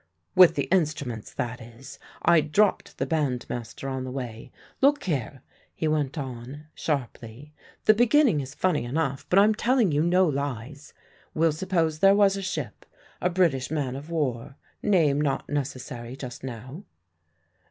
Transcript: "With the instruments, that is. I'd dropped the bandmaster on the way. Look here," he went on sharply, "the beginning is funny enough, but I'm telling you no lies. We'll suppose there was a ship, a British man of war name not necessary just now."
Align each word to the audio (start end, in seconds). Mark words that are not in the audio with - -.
"With 0.33 0.55
the 0.55 0.63
instruments, 0.71 1.31
that 1.35 1.61
is. 1.61 1.99
I'd 2.23 2.51
dropped 2.51 2.97
the 2.97 3.05
bandmaster 3.05 3.87
on 3.87 4.03
the 4.03 4.09
way. 4.09 4.51
Look 4.81 5.03
here," 5.03 5.43
he 5.75 5.87
went 5.87 6.17
on 6.17 6.65
sharply, 6.73 7.53
"the 7.85 7.93
beginning 7.93 8.39
is 8.41 8.55
funny 8.55 8.83
enough, 8.83 9.27
but 9.29 9.37
I'm 9.37 9.53
telling 9.53 9.91
you 9.91 10.01
no 10.01 10.27
lies. 10.27 10.95
We'll 11.35 11.51
suppose 11.51 11.99
there 11.99 12.15
was 12.15 12.35
a 12.35 12.41
ship, 12.41 12.87
a 13.21 13.29
British 13.29 13.69
man 13.69 13.95
of 13.95 14.09
war 14.09 14.55
name 14.81 15.21
not 15.21 15.47
necessary 15.47 16.15
just 16.15 16.43
now." 16.43 16.83